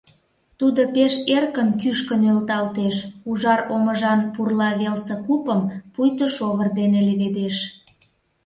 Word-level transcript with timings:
Тудо 0.59 0.81
пеш 0.93 1.13
эркын 1.35 1.69
кӱшкӧ 1.81 2.15
нӧлталтеш, 2.23 2.95
ужар 3.29 3.59
омыжан 3.75 4.19
пурла 4.33 4.69
велсе 4.79 5.15
купым 5.25 5.61
пуйто 5.93 6.25
шовыр 6.35 6.67
дене 6.79 6.99
леведеш. 7.07 7.57